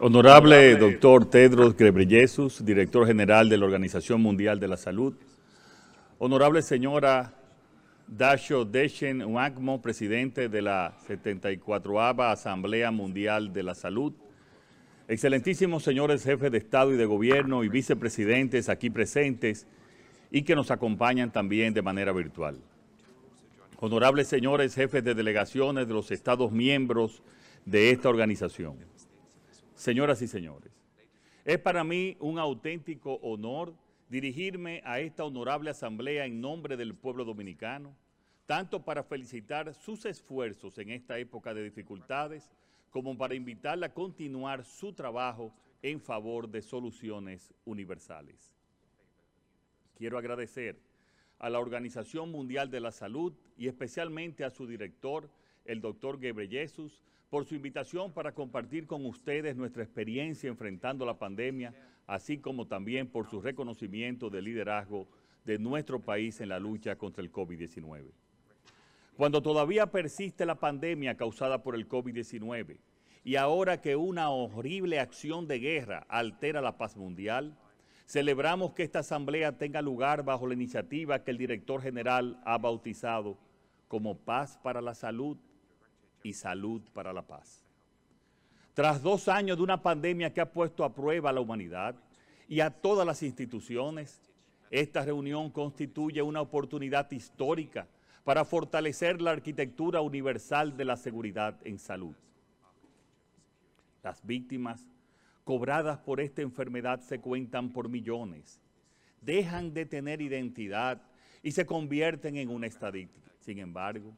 [0.00, 5.14] Honorable doctor Tedros Ghebreyesus, director general de la Organización Mundial de la Salud.
[6.18, 7.32] Honorable señora
[8.08, 14.12] Dasho Deshen Wangmo, presidente de la 74 Asamblea Mundial de la Salud.
[15.06, 19.68] Excelentísimos señores jefes de Estado y de Gobierno y vicepresidentes aquí presentes
[20.32, 22.58] y que nos acompañan también de manera virtual.
[23.78, 27.22] Honorables señores jefes de delegaciones de los Estados miembros
[27.64, 28.92] de esta organización
[29.74, 30.72] Señoras y señores,
[31.44, 33.74] es para mí un auténtico honor
[34.08, 37.94] dirigirme a esta honorable asamblea en nombre del pueblo dominicano,
[38.46, 42.50] tanto para felicitar sus esfuerzos en esta época de dificultades,
[42.90, 48.54] como para invitarla a continuar su trabajo en favor de soluciones universales.
[49.96, 50.78] Quiero agradecer
[51.40, 55.28] a la Organización Mundial de la Salud y especialmente a su director,
[55.64, 57.00] el doctor Ghebreyesus,
[57.30, 61.74] por su invitación para compartir con ustedes nuestra experiencia enfrentando la pandemia,
[62.06, 65.08] así como también por su reconocimiento de liderazgo
[65.44, 68.12] de nuestro país en la lucha contra el COVID-19.
[69.16, 72.78] Cuando todavía persiste la pandemia causada por el COVID-19
[73.24, 77.56] y ahora que una horrible acción de guerra altera la paz mundial,
[78.06, 83.38] celebramos que esta asamblea tenga lugar bajo la iniciativa que el director general ha bautizado
[83.88, 85.38] como Paz para la Salud
[86.24, 87.62] y salud para la paz.
[88.72, 91.94] Tras dos años de una pandemia que ha puesto a prueba a la humanidad
[92.48, 94.20] y a todas las instituciones,
[94.70, 97.86] esta reunión constituye una oportunidad histórica
[98.24, 102.16] para fortalecer la arquitectura universal de la seguridad en salud.
[104.02, 104.82] Las víctimas
[105.44, 108.60] cobradas por esta enfermedad se cuentan por millones,
[109.20, 111.02] dejan de tener identidad
[111.42, 113.30] y se convierten en una estadística.
[113.40, 114.16] Sin embargo,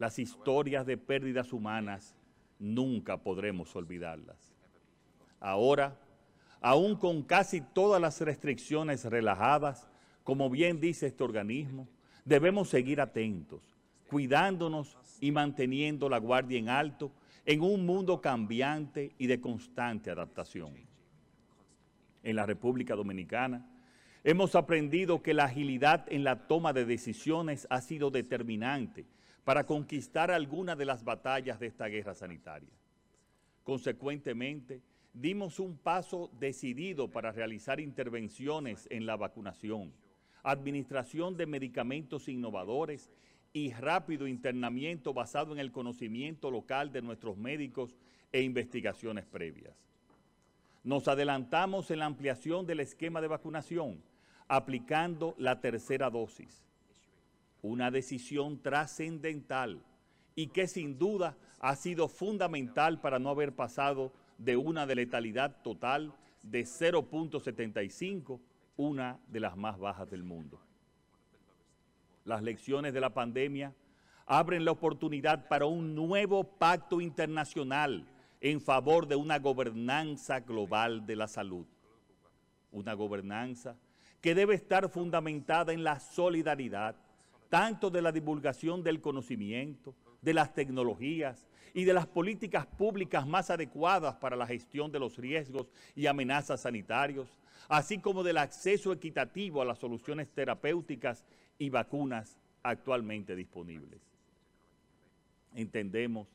[0.00, 2.16] las historias de pérdidas humanas
[2.58, 4.56] nunca podremos olvidarlas.
[5.38, 5.94] Ahora,
[6.62, 9.90] aún con casi todas las restricciones relajadas,
[10.24, 11.86] como bien dice este organismo,
[12.24, 13.60] debemos seguir atentos,
[14.08, 17.12] cuidándonos y manteniendo la guardia en alto
[17.44, 20.72] en un mundo cambiante y de constante adaptación.
[22.22, 23.66] En la República Dominicana,
[24.24, 29.04] hemos aprendido que la agilidad en la toma de decisiones ha sido determinante
[29.50, 32.70] para conquistar alguna de las batallas de esta guerra sanitaria.
[33.64, 34.80] Consecuentemente,
[35.12, 39.92] dimos un paso decidido para realizar intervenciones en la vacunación,
[40.44, 43.10] administración de medicamentos innovadores
[43.52, 47.96] y rápido internamiento basado en el conocimiento local de nuestros médicos
[48.30, 49.74] e investigaciones previas.
[50.84, 54.00] Nos adelantamos en la ampliación del esquema de vacunación,
[54.46, 56.69] aplicando la tercera dosis
[57.62, 59.82] una decisión trascendental
[60.34, 65.62] y que sin duda ha sido fundamental para no haber pasado de una de letalidad
[65.62, 68.40] total de 0.75,
[68.76, 70.60] una de las más bajas del mundo.
[72.24, 73.74] Las lecciones de la pandemia
[74.26, 78.06] abren la oportunidad para un nuevo pacto internacional
[78.40, 81.66] en favor de una gobernanza global de la salud.
[82.72, 83.76] Una gobernanza
[84.20, 86.94] que debe estar fundamentada en la solidaridad,
[87.50, 93.50] tanto de la divulgación del conocimiento, de las tecnologías y de las políticas públicas más
[93.50, 97.28] adecuadas para la gestión de los riesgos y amenazas sanitarios,
[97.68, 101.24] así como del acceso equitativo a las soluciones terapéuticas
[101.58, 104.00] y vacunas actualmente disponibles.
[105.54, 106.28] Entendemos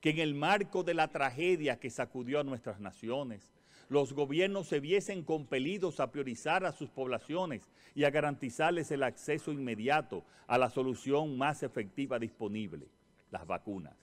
[0.00, 3.52] que en el marco de la tragedia que sacudió a nuestras naciones,
[3.88, 9.52] los gobiernos se viesen compelidos a priorizar a sus poblaciones y a garantizarles el acceso
[9.52, 12.88] inmediato a la solución más efectiva disponible,
[13.30, 13.96] las vacunas.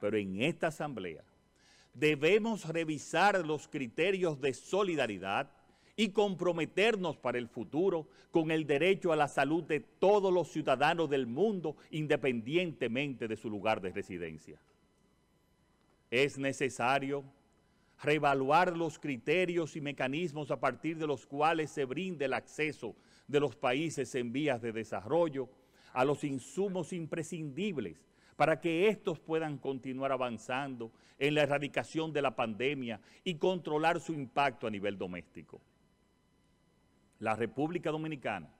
[0.00, 1.24] Pero en esta asamblea
[1.94, 5.50] debemos revisar los criterios de solidaridad
[5.96, 11.08] y comprometernos para el futuro con el derecho a la salud de todos los ciudadanos
[11.08, 14.58] del mundo independientemente de su lugar de residencia.
[16.10, 17.24] Es necesario
[18.04, 22.94] reevaluar los criterios y mecanismos a partir de los cuales se brinde el acceso
[23.26, 25.48] de los países en vías de desarrollo
[25.92, 28.04] a los insumos imprescindibles
[28.36, 34.12] para que estos puedan continuar avanzando en la erradicación de la pandemia y controlar su
[34.12, 35.60] impacto a nivel doméstico.
[37.20, 38.50] La República Dominicana,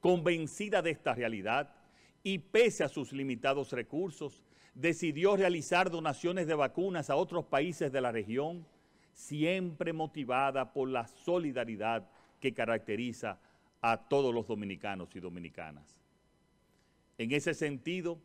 [0.00, 1.74] convencida de esta realidad
[2.22, 4.42] y pese a sus limitados recursos,
[4.74, 8.66] decidió realizar donaciones de vacunas a otros países de la región,
[9.14, 12.08] siempre motivada por la solidaridad
[12.40, 13.38] que caracteriza
[13.80, 15.98] a todos los dominicanos y dominicanas.
[17.16, 18.18] En ese sentido,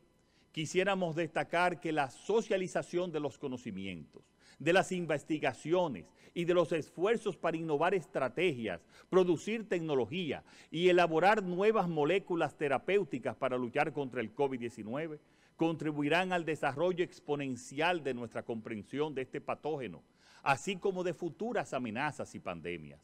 [0.52, 4.24] quisiéramos destacar que la socialización de los conocimientos,
[4.58, 11.88] de las investigaciones y de los esfuerzos para innovar estrategias, producir tecnología y elaborar nuevas
[11.88, 15.20] moléculas terapéuticas para luchar contra el COVID-19,
[15.56, 20.02] contribuirán al desarrollo exponencial de nuestra comprensión de este patógeno,
[20.44, 23.02] así como de futuras amenazas y pandemias.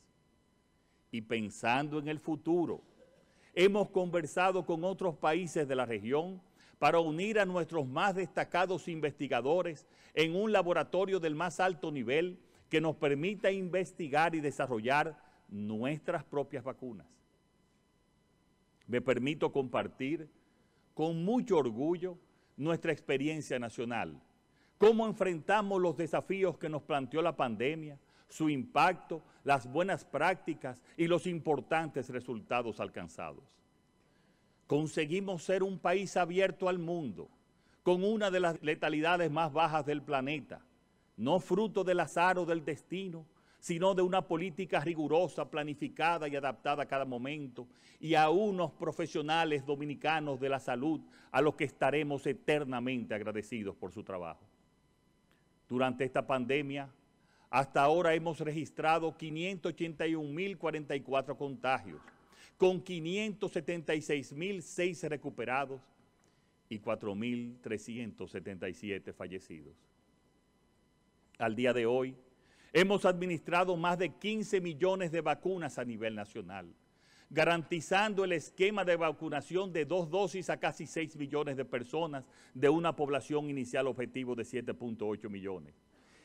[1.12, 2.82] Y pensando en el futuro,
[3.54, 6.42] hemos conversado con otros países de la región
[6.80, 12.40] para unir a nuestros más destacados investigadores en un laboratorio del más alto nivel
[12.70, 15.18] que nos permita investigar y desarrollar
[15.48, 17.08] nuestras propias vacunas.
[18.88, 20.30] Me permito compartir
[20.94, 22.18] con mucho orgullo
[22.58, 24.22] nuestra experiencia nacional,
[24.86, 27.98] cómo enfrentamos los desafíos que nos planteó la pandemia,
[28.30, 33.44] su impacto, las buenas prácticas y los importantes resultados alcanzados
[34.68, 37.30] conseguimos ser un país abierto al mundo,
[37.84, 40.62] con una de las letalidades más bajas del planeta,
[41.18, 43.26] no fruto del azar o del destino,
[43.60, 47.68] sino de una política rigurosa, planificada y adaptada a cada momento,
[48.00, 51.02] y a unos profesionales dominicanos de la salud
[51.32, 54.46] a los que estaremos eternamente agradecidos por su trabajo.
[55.68, 56.88] Durante esta pandemia,
[57.50, 62.00] hasta ahora hemos registrado 581.044 contagios,
[62.58, 65.82] con 576.006 recuperados
[66.70, 69.74] y 4.377 fallecidos.
[71.38, 72.16] Al día de hoy,
[72.74, 76.74] hemos administrado más de 15 millones de vacunas a nivel nacional,
[77.30, 82.70] garantizando el esquema de vacunación de dos dosis a casi 6 millones de personas de
[82.70, 85.74] una población inicial objetivo de 7.8 millones.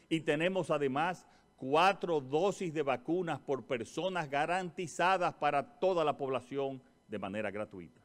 [0.08, 1.26] Y tenemos además
[1.56, 8.00] cuatro dosis de vacunas por personas garantizadas para toda la población de manera gratuita.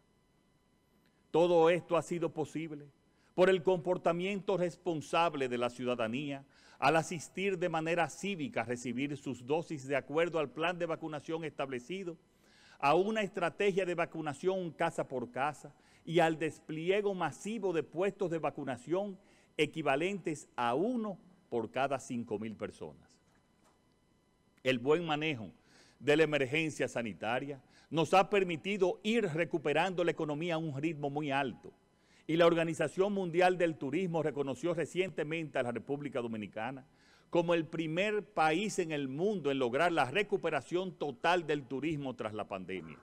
[1.31, 2.87] Todo esto ha sido posible
[3.33, 6.45] por el comportamiento responsable de la ciudadanía
[6.79, 11.43] al asistir de manera cívica a recibir sus dosis de acuerdo al plan de vacunación
[11.43, 12.17] establecido,
[12.85, 15.73] a una estrategia de vacunación casa por casa
[16.05, 19.17] y al despliegue masivo de puestos de vacunación
[19.57, 21.17] equivalentes a uno
[21.49, 23.09] por cada cinco mil personas
[24.61, 25.49] el buen manejo
[25.99, 27.59] de la emergencia sanitaria
[27.89, 31.73] nos ha permitido ir recuperando la economía a un ritmo muy alto.
[32.27, 36.85] Y la Organización Mundial del Turismo reconoció recientemente a la República Dominicana
[37.29, 42.33] como el primer país en el mundo en lograr la recuperación total del turismo tras
[42.33, 42.97] la pandemia.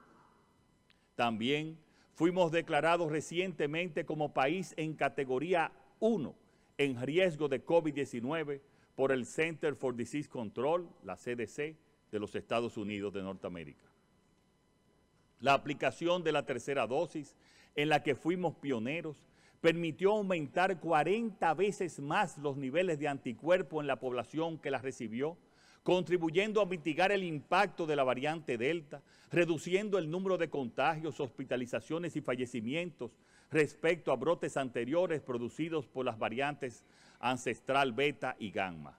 [1.15, 1.79] También
[2.15, 6.35] fuimos declarados recientemente como país en categoría 1
[6.79, 8.61] en riesgo de COVID-19
[8.95, 11.77] por el Center for Disease Control, la CDC,
[12.11, 13.87] de los Estados Unidos de Norteamérica.
[15.41, 17.37] La aplicación de la tercera dosis,
[17.75, 19.17] en la que fuimos pioneros,
[19.63, 25.39] permitió aumentar 40 veces más los niveles de anticuerpo en la población que la recibió,
[25.85, 32.17] contribuyendo a mitigar el impacto de la variante Delta, reduciendo el número de contagios, hospitalizaciones
[32.17, 33.13] y fallecimientos
[33.53, 36.85] respecto a brotes anteriores producidos por las variantes
[37.21, 38.99] ancestral beta y gamma.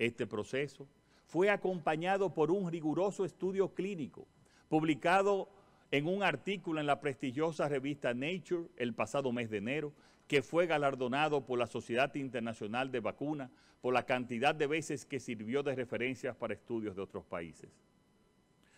[0.00, 0.88] Este proceso
[1.26, 4.26] fue acompañado por un riguroso estudio clínico
[4.68, 5.48] publicado
[5.90, 9.92] en un artículo en la prestigiosa revista Nature el pasado mes de enero,
[10.26, 13.50] que fue galardonado por la Sociedad Internacional de Vacuna
[13.80, 17.68] por la cantidad de veces que sirvió de referencias para estudios de otros países.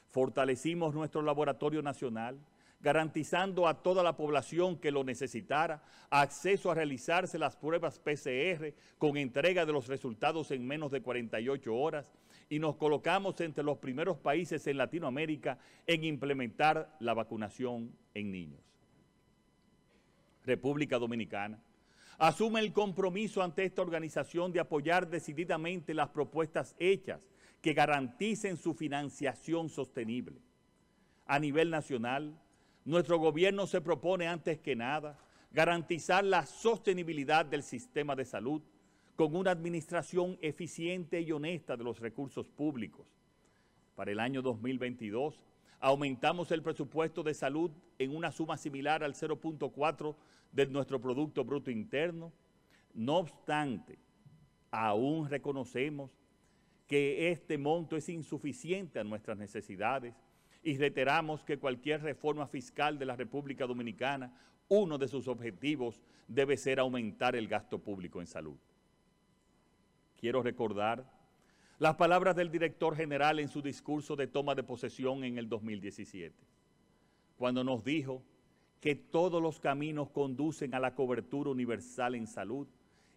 [0.08, 2.38] Fortalecimos nuestro laboratorio nacional,
[2.86, 9.16] garantizando a toda la población que lo necesitara acceso a realizarse las pruebas PCR con
[9.16, 12.12] entrega de los resultados en menos de 48 horas
[12.48, 18.60] y nos colocamos entre los primeros países en Latinoamérica en implementar la vacunación en niños.
[20.44, 21.58] República Dominicana
[22.18, 27.28] asume el compromiso ante esta organización de apoyar decididamente las propuestas hechas
[27.60, 30.40] que garanticen su financiación sostenible.
[31.26, 32.40] A nivel nacional,
[32.86, 35.18] nuestro gobierno se propone antes que nada
[35.50, 38.62] garantizar la sostenibilidad del sistema de salud
[39.16, 43.06] con una administración eficiente y honesta de los recursos públicos.
[43.96, 45.42] Para el año 2022
[45.80, 50.14] aumentamos el presupuesto de salud en una suma similar al 0.4
[50.52, 52.32] de nuestro Producto Bruto Interno.
[52.94, 53.98] No obstante,
[54.70, 56.12] aún reconocemos
[56.86, 60.14] que este monto es insuficiente a nuestras necesidades
[60.66, 66.56] y reiteramos que cualquier reforma fiscal de la República Dominicana, uno de sus objetivos debe
[66.56, 68.56] ser aumentar el gasto público en salud.
[70.16, 71.08] Quiero recordar
[71.78, 76.34] las palabras del director general en su discurso de toma de posesión en el 2017,
[77.36, 78.24] cuando nos dijo
[78.80, 82.66] que todos los caminos conducen a la cobertura universal en salud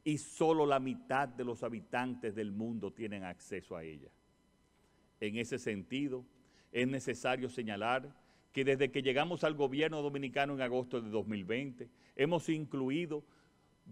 [0.03, 4.09] y solo la mitad de los habitantes del mundo tienen acceso a ella.
[5.19, 6.23] En ese sentido,
[6.71, 8.13] es necesario señalar
[8.51, 13.23] que desde que llegamos al gobierno dominicano en agosto de 2020, hemos incluido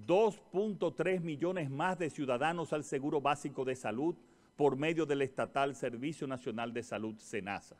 [0.06, 4.16] 2.3 millones más de ciudadanos al Seguro Básico de Salud
[4.56, 7.78] por medio del estatal Servicio Nacional de Salud, SENASA.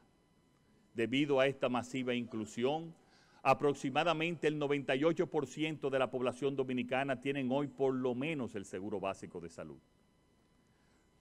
[0.94, 2.94] Debido a esta masiva inclusión,
[3.44, 9.40] aproximadamente el 98% de la población dominicana tienen hoy por lo menos el Seguro Básico
[9.40, 9.80] de Salud.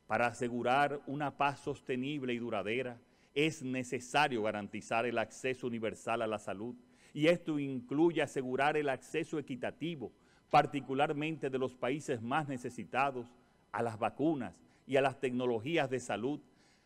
[0.06, 2.98] Para asegurar una paz sostenible y duradera,
[3.36, 6.74] es necesario garantizar el acceso universal a la salud
[7.12, 10.10] y esto incluye asegurar el acceso equitativo,
[10.50, 13.26] particularmente de los países más necesitados,
[13.72, 14.54] a las vacunas
[14.86, 16.40] y a las tecnologías de salud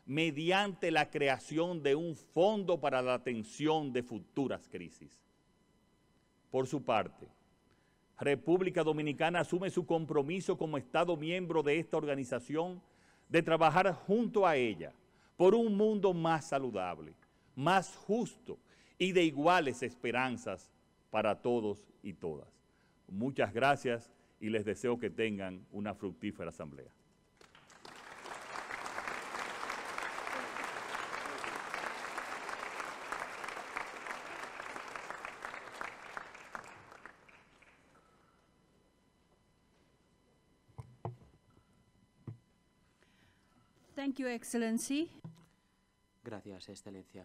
[0.06, 5.22] mediante la creación de un fondo para la atención de futuras crisis.
[6.50, 7.28] Por su parte,
[8.18, 12.82] República Dominicana asume su compromiso como Estado miembro de esta organización
[13.28, 14.92] de trabajar junto a ella
[15.40, 17.14] por un mundo más saludable,
[17.56, 18.58] más justo
[18.98, 20.70] y de iguales esperanzas
[21.10, 22.46] para todos y todas.
[23.08, 26.92] Muchas gracias y les deseo que tengan una fructífera asamblea.
[43.96, 45.19] Thank you, Excellency.
[46.50, 47.24] Gracias, Excelencia.